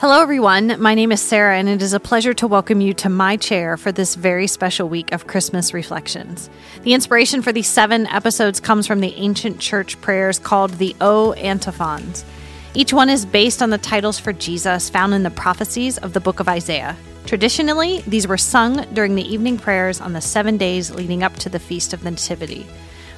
Hello, 0.00 0.22
everyone. 0.22 0.80
My 0.80 0.94
name 0.94 1.12
is 1.12 1.20
Sarah, 1.20 1.58
and 1.58 1.68
it 1.68 1.82
is 1.82 1.92
a 1.92 2.00
pleasure 2.00 2.32
to 2.32 2.46
welcome 2.46 2.80
you 2.80 2.94
to 2.94 3.10
my 3.10 3.36
chair 3.36 3.76
for 3.76 3.92
this 3.92 4.14
very 4.14 4.46
special 4.46 4.88
week 4.88 5.12
of 5.12 5.26
Christmas 5.26 5.74
reflections. 5.74 6.48
The 6.84 6.94
inspiration 6.94 7.42
for 7.42 7.52
these 7.52 7.68
seven 7.68 8.06
episodes 8.06 8.60
comes 8.60 8.86
from 8.86 9.00
the 9.00 9.14
ancient 9.16 9.60
church 9.60 10.00
prayers 10.00 10.38
called 10.38 10.70
the 10.70 10.96
O 11.02 11.34
Antiphons. 11.34 12.24
Each 12.72 12.94
one 12.94 13.10
is 13.10 13.26
based 13.26 13.60
on 13.60 13.68
the 13.68 13.76
titles 13.76 14.18
for 14.18 14.32
Jesus 14.32 14.88
found 14.88 15.12
in 15.12 15.22
the 15.22 15.30
prophecies 15.30 15.98
of 15.98 16.14
the 16.14 16.20
book 16.20 16.40
of 16.40 16.48
Isaiah. 16.48 16.96
Traditionally, 17.26 18.00
these 18.06 18.26
were 18.26 18.38
sung 18.38 18.86
during 18.94 19.16
the 19.16 19.30
evening 19.30 19.58
prayers 19.58 20.00
on 20.00 20.14
the 20.14 20.22
seven 20.22 20.56
days 20.56 20.90
leading 20.90 21.22
up 21.22 21.34
to 21.34 21.50
the 21.50 21.58
Feast 21.58 21.92
of 21.92 22.02
the 22.02 22.10
Nativity. 22.10 22.66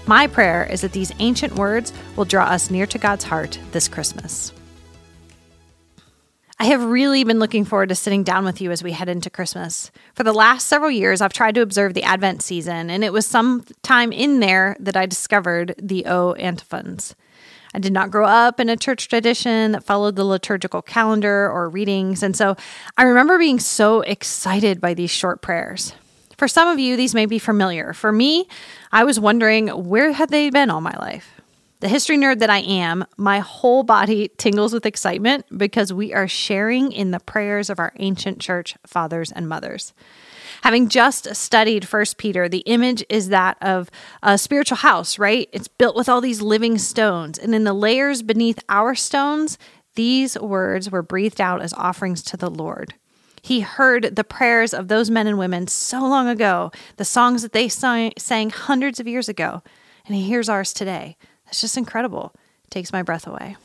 My 0.09 0.27
prayer 0.27 0.67
is 0.69 0.81
that 0.81 0.91
these 0.91 1.13
ancient 1.21 1.55
words 1.55 1.93
will 2.17 2.25
draw 2.25 2.47
us 2.47 2.73
near 2.73 2.87
to 2.87 2.99
God's 2.99 3.23
heart 3.23 3.61
this 3.71 3.87
Christmas. 3.87 4.53
I 6.63 6.67
have 6.67 6.85
really 6.85 7.25
been 7.25 7.41
looking 7.41 7.65
forward 7.65 7.89
to 7.89 7.97
sitting 7.97 8.23
down 8.23 8.45
with 8.45 8.61
you 8.61 8.71
as 8.71 8.85
we 8.85 8.93
head 8.93 9.09
into 9.09 9.29
Christmas. 9.29 9.91
For 10.15 10.23
the 10.23 10.33
last 10.33 10.69
several 10.69 10.93
years, 10.93 11.21
I've 11.21 11.33
tried 11.33 11.57
to 11.57 11.61
observe 11.61 11.93
the 11.93 12.05
Advent 12.05 12.41
season, 12.41 12.89
and 12.89 13.03
it 13.03 13.13
was 13.13 13.27
some 13.27 13.65
time 13.83 14.13
in 14.13 14.39
there 14.39 14.77
that 14.79 14.97
I 14.97 15.07
discovered 15.07 15.75
the 15.77 16.07
O 16.07 16.35
antiphons. 16.35 17.17
I 17.75 17.81
did 17.81 17.93
not 17.93 18.13
grow 18.13 18.27
up 18.27 18.61
in 18.61 18.69
a 18.69 18.77
church 18.77 19.09
tradition 19.09 19.73
that 19.73 19.83
followed 19.83 20.15
the 20.15 20.23
liturgical 20.23 20.83
calendar 20.83 21.51
or 21.51 21.69
readings, 21.69 22.23
and 22.23 22.37
so 22.37 22.55
I 22.97 23.03
remember 23.03 23.41
being 23.41 23.59
so 23.59 24.03
excited 24.03 24.81
by 24.81 24.95
these 24.95 25.11
short 25.11 25.43
prayers. 25.43 25.95
For 26.39 26.47
some 26.47 26.69
of 26.69 26.79
you, 26.79 26.97
these 26.97 27.13
may 27.13 27.27
be 27.27 27.41
familiar. 27.41 27.93
For 27.93 28.13
me, 28.13 28.47
I 28.93 29.03
was 29.03 29.19
wondering 29.19 29.67
where 29.67 30.13
had 30.13 30.29
they 30.29 30.49
been 30.49 30.71
all 30.71 30.81
my 30.81 30.97
life? 31.01 31.42
The 31.83 31.89
history 31.89 32.17
nerd 32.17 32.39
that 32.39 32.49
I 32.49 32.61
am, 32.61 33.05
my 33.17 33.41
whole 33.41 33.83
body 33.83 34.31
tingles 34.37 34.73
with 34.73 34.87
excitement 34.87 35.47
because 35.59 35.93
we 35.93 36.15
are 36.15 36.29
sharing 36.29 36.93
in 36.93 37.11
the 37.11 37.19
prayers 37.19 37.69
of 37.69 37.81
our 37.81 37.93
ancient 37.97 38.39
church 38.39 38.77
fathers 38.87 39.33
and 39.33 39.49
mothers. 39.49 39.93
Having 40.63 40.91
just 40.91 41.35
studied 41.35 41.89
First 41.89 42.19
Peter, 42.19 42.49
the 42.49 42.63
image 42.67 43.05
is 43.09 43.31
that 43.31 43.57
of 43.61 43.91
a 44.23 44.39
spiritual 44.39 44.77
house, 44.77 45.19
right? 45.19 45.49
It's 45.53 45.67
built 45.67 45.97
with 45.97 46.09
all 46.09 46.21
these 46.21 46.41
living 46.41 46.79
stones, 46.79 47.37
and 47.37 47.53
in 47.53 47.65
the 47.65 47.73
layers 47.73 48.23
beneath 48.23 48.61
our 48.69 48.95
stones, 48.95 49.59
these 49.97 50.39
words 50.39 50.89
were 50.89 51.03
breathed 51.03 51.41
out 51.41 51.63
as 51.63 51.73
offerings 51.73 52.23
to 52.23 52.37
the 52.37 52.49
Lord. 52.49 52.95
He 53.43 53.59
heard 53.59 54.15
the 54.15 54.23
prayers 54.23 54.73
of 54.73 54.87
those 54.87 55.11
men 55.11 55.27
and 55.27 55.37
women 55.37 55.67
so 55.67 55.99
long 55.99 56.29
ago, 56.29 56.71
the 56.97 57.05
songs 57.05 57.43
that 57.43 57.53
they 57.53 57.69
sang, 57.69 58.13
sang 58.17 58.51
hundreds 58.51 59.01
of 59.01 59.09
years 59.09 59.29
ago, 59.29 59.65
and 60.07 60.15
he 60.15 60.23
hears 60.23 60.49
ours 60.49 60.73
today. 60.73 61.17
It's 61.53 61.61
just 61.61 61.77
incredible. 61.77 62.33
It 62.65 62.71
takes 62.71 62.95
my 62.95 63.03
breath 63.03 63.27
away. 63.27 63.57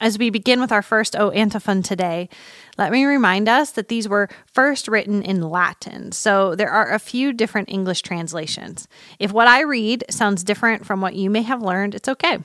As 0.00 0.18
we 0.18 0.30
begin 0.30 0.62
with 0.62 0.72
our 0.72 0.80
first 0.80 1.14
O 1.14 1.30
antiphon 1.30 1.82
today, 1.82 2.30
let 2.78 2.90
me 2.90 3.04
remind 3.04 3.50
us 3.50 3.72
that 3.72 3.88
these 3.88 4.08
were 4.08 4.30
first 4.46 4.88
written 4.88 5.22
in 5.22 5.42
Latin, 5.42 6.12
so 6.12 6.54
there 6.54 6.70
are 6.70 6.90
a 6.90 6.98
few 6.98 7.34
different 7.34 7.68
English 7.68 8.00
translations. 8.00 8.88
If 9.18 9.30
what 9.30 9.46
I 9.46 9.60
read 9.60 10.04
sounds 10.08 10.42
different 10.42 10.86
from 10.86 11.02
what 11.02 11.14
you 11.14 11.28
may 11.28 11.42
have 11.42 11.60
learned, 11.60 11.94
it's 11.94 12.08
okay. 12.08 12.38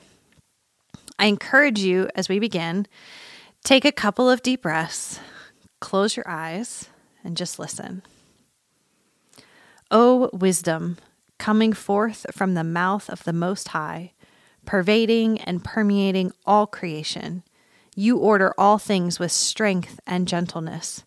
I 1.18 1.24
encourage 1.24 1.80
you 1.80 2.10
as 2.14 2.28
we 2.28 2.38
begin, 2.38 2.86
take 3.64 3.86
a 3.86 3.90
couple 3.90 4.28
of 4.28 4.42
deep 4.42 4.60
breaths, 4.60 5.18
close 5.80 6.14
your 6.14 6.28
eyes, 6.28 6.90
and 7.24 7.38
just 7.38 7.58
listen. 7.58 8.02
O 9.90 10.28
wisdom, 10.34 10.98
coming 11.38 11.72
forth 11.72 12.26
from 12.32 12.52
the 12.52 12.62
mouth 12.62 13.08
of 13.08 13.24
the 13.24 13.32
Most 13.32 13.68
High, 13.68 14.12
pervading 14.68 15.40
and 15.40 15.64
permeating 15.64 16.30
all 16.44 16.66
creation. 16.66 17.42
You 17.96 18.18
order 18.18 18.52
all 18.58 18.76
things 18.76 19.18
with 19.18 19.32
strength 19.32 19.98
and 20.06 20.28
gentleness. 20.28 21.06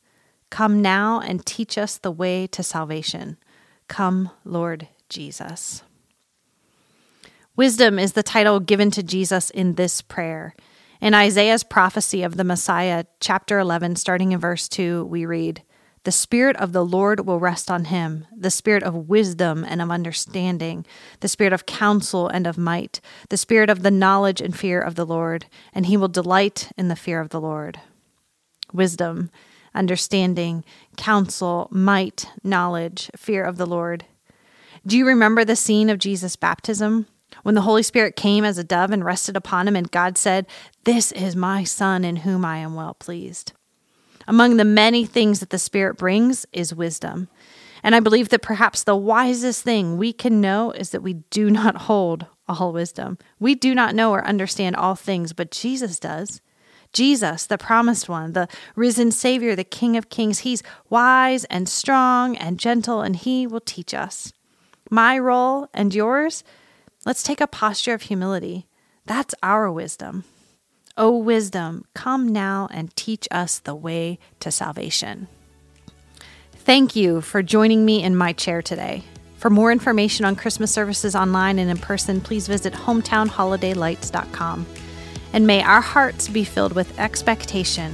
Come 0.50 0.82
now 0.82 1.20
and 1.20 1.46
teach 1.46 1.78
us 1.78 2.00
the 2.00 2.10
way 2.10 2.48
to 2.48 2.64
salvation. 2.64 3.38
Come, 3.88 4.32
Lord 4.44 4.88
Jesus. 5.10 5.84
Wisdom 7.56 8.00
is 8.00 8.14
the 8.14 8.24
title 8.24 8.60
given 8.60 8.90
to 8.90 9.04
Jesus 9.04 9.52
in 9.52 9.76
this 9.76 10.02
prayer. 10.02 10.56
In 11.00 11.14
Isaiah's 11.14 11.64
prophecy 11.64 12.24
of 12.24 12.38
the 12.38 12.44
Messiah, 12.44 13.04
chapter 13.20 13.60
11, 13.60 13.96
starting 13.96 14.32
in 14.32 14.40
verse 14.40 14.68
2, 14.70 15.06
we 15.06 15.24
read, 15.28 15.62
the 16.04 16.12
Spirit 16.12 16.56
of 16.58 16.72
the 16.72 16.84
Lord 16.84 17.26
will 17.28 17.40
rest 17.40 17.70
on 17.70 17.86
him 17.86 18.26
the 18.36 18.50
Spirit 18.50 18.82
of 18.82 19.08
wisdom 19.10 19.64
and 19.64 19.82
of 19.82 19.92
understanding, 19.92 20.86
the 21.20 21.28
Spirit 21.28 21.54
of 21.54 21.66
counsel 21.66 22.28
and 22.28 22.48
of 22.48 22.58
might, 22.58 23.00
the 23.30 23.38
Spirit 23.38 23.70
of 23.70 23.84
the 23.84 23.92
knowledge 23.92 24.42
and 24.42 24.58
fear 24.58 24.82
of 24.82 24.96
the 24.96 25.06
Lord, 25.06 25.46
and 25.74 25.86
he 25.86 25.98
will 25.98 26.08
delight 26.08 26.72
in 26.76 26.88
the 26.88 26.96
fear 26.96 27.20
of 27.20 27.30
the 27.30 27.42
Lord. 27.42 27.80
Wisdom, 28.74 29.30
understanding, 29.76 30.64
counsel, 30.98 31.68
might, 31.72 32.26
knowledge, 32.44 33.12
fear 33.16 33.44
of 33.44 33.58
the 33.58 33.68
Lord. 33.68 34.06
Do 34.86 34.98
you 34.98 35.06
remember 35.06 35.46
the 35.46 35.56
scene 35.56 35.90
of 35.90 36.00
Jesus' 36.00 36.36
baptism? 36.36 37.06
When 37.44 37.56
the 37.56 37.62
Holy 37.62 37.84
Spirit 37.84 38.16
came 38.16 38.44
as 38.44 38.58
a 38.58 38.64
dove 38.64 38.92
and 38.92 39.06
rested 39.06 39.38
upon 39.38 39.68
him, 39.68 39.76
and 39.76 39.90
God 39.90 40.18
said, 40.18 40.48
This 40.84 41.12
is 41.12 41.36
my 41.36 41.64
Son 41.64 42.04
in 42.04 42.18
whom 42.18 42.44
I 42.44 42.58
am 42.58 42.76
well 42.76 42.96
pleased. 42.96 43.54
Among 44.28 44.58
the 44.58 44.66
many 44.66 45.06
things 45.06 45.40
that 45.40 45.50
the 45.50 45.60
Spirit 45.60 45.98
brings 45.98 46.46
is 46.52 46.74
wisdom. 46.74 47.28
And 47.84 47.96
I 47.96 48.00
believe 48.00 48.30
that 48.30 48.42
perhaps 48.42 48.84
the 48.84 48.96
wisest 48.96 49.64
thing 49.64 49.98
we 49.98 50.14
can 50.14 50.40
know 50.40 50.72
is 50.72 50.92
that 50.92 51.02
we 51.02 51.14
do 51.14 51.50
not 51.52 51.76
hold 51.84 52.26
all 52.48 52.74
wisdom. 52.74 53.18
We 53.40 53.56
do 53.56 53.74
not 53.74 53.96
know 53.96 54.12
or 54.12 54.26
understand 54.26 54.76
all 54.76 54.96
things, 54.96 55.34
but 55.34 55.52
Jesus 55.52 56.00
does. 56.00 56.42
Jesus, 56.94 57.46
the 57.48 57.58
promised 57.58 58.10
one, 58.10 58.34
the 58.34 58.50
risen 58.76 59.12
Savior, 59.12 59.56
the 59.56 59.64
King 59.64 59.96
of 59.96 60.10
Kings, 60.10 60.40
he's 60.40 60.62
wise 60.90 61.46
and 61.46 61.70
strong 61.70 62.36
and 62.36 62.60
gentle, 62.60 63.02
and 63.02 63.16
he 63.16 63.48
will 63.48 63.62
teach 63.62 63.94
us. 63.94 64.34
My 64.90 65.18
role 65.18 65.70
and 65.74 65.96
yours, 65.96 66.44
let's 67.06 67.24
take 67.24 67.40
a 67.40 67.48
posture 67.48 67.94
of 67.94 68.04
humility. 68.04 68.68
That's 69.06 69.34
our 69.42 69.72
wisdom. 69.72 70.26
O 70.98 71.18
wisdom, 71.18 71.86
come 71.94 72.28
now 72.28 72.68
and 72.72 72.96
teach 72.96 73.28
us 73.32 73.60
the 73.60 73.76
way 73.76 74.20
to 74.40 74.52
salvation. 74.52 75.28
Thank 76.54 76.96
you 76.96 77.22
for 77.22 77.42
joining 77.42 77.86
me 77.86 78.04
in 78.04 78.16
my 78.16 78.34
chair 78.34 78.62
today. 78.62 79.04
For 79.38 79.50
more 79.50 79.72
information 79.72 80.26
on 80.26 80.36
Christmas 80.36 80.72
services 80.72 81.16
online 81.16 81.58
and 81.58 81.72
in 81.72 81.78
person, 81.78 82.22
please 82.22 82.48
visit 82.48 82.74
hometownholidaylights.com. 82.74 84.66
And 85.34 85.48
may 85.48 85.64
our 85.64 85.82
hearts 85.82 86.28
be 86.28 86.44
filled 86.44 86.74
with 86.74 87.00
expectation. 87.00 87.94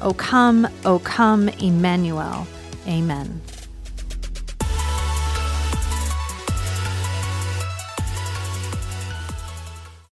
O 0.00 0.12
come, 0.12 0.66
O 0.84 0.98
come, 0.98 1.48
Emmanuel. 1.48 2.46
Amen. 2.86 3.40